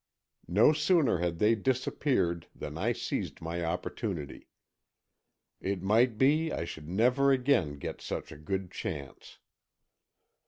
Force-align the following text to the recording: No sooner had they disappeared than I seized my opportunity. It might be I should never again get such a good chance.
No 0.47 0.73
sooner 0.73 1.19
had 1.19 1.37
they 1.37 1.53
disappeared 1.53 2.47
than 2.55 2.75
I 2.75 2.91
seized 2.91 3.39
my 3.39 3.63
opportunity. 3.63 4.47
It 5.59 5.83
might 5.83 6.17
be 6.17 6.51
I 6.51 6.65
should 6.65 6.89
never 6.89 7.31
again 7.31 7.77
get 7.77 8.01
such 8.01 8.31
a 8.31 8.37
good 8.39 8.71
chance. 8.71 9.37